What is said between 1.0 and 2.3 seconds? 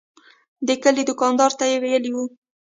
دوکاندار ته یې ویلي و.